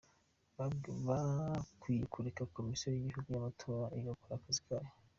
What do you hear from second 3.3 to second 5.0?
y’Amatora igakora akazi kayo.